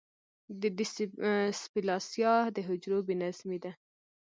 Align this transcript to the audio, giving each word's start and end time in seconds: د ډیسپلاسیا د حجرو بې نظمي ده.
د 0.61 0.63
ډیسپلاسیا 0.77 2.33
د 2.55 2.57
حجرو 2.67 2.99
بې 3.07 3.15
نظمي 3.21 3.59
ده. 3.63 3.71